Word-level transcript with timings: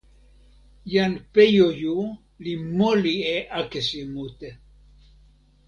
jan 0.93 1.13
Pejoju 1.33 1.93
li 2.45 2.53
moli 2.79 3.13
e 3.35 3.37
akesi 3.61 4.01
mute. 4.13 4.49